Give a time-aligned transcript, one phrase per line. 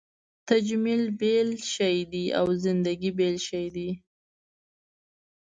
[0.49, 3.89] تجمل بېل شی دی او زندګي بېل شی دی.